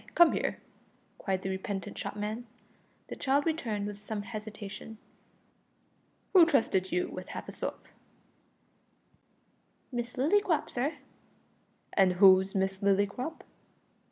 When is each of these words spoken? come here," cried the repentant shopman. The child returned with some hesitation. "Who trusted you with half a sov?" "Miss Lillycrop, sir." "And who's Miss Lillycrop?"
come 0.15 0.31
here," 0.31 0.57
cried 1.19 1.43
the 1.43 1.49
repentant 1.51 1.95
shopman. 1.95 2.47
The 3.09 3.15
child 3.15 3.45
returned 3.45 3.85
with 3.85 3.99
some 4.01 4.23
hesitation. 4.23 4.97
"Who 6.33 6.43
trusted 6.47 6.91
you 6.91 7.07
with 7.09 7.27
half 7.29 7.47
a 7.47 7.51
sov?" 7.51 7.77
"Miss 9.91 10.13
Lillycrop, 10.13 10.71
sir." 10.71 10.97
"And 11.93 12.13
who's 12.13 12.55
Miss 12.55 12.77
Lillycrop?" 12.77 13.41